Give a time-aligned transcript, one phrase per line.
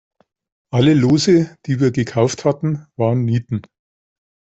[0.71, 3.61] Alle Lose, die wir gekauft hatten, waren Nieten.